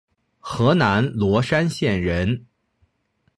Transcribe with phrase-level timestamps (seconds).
[0.39, 2.47] 河南罗山县人。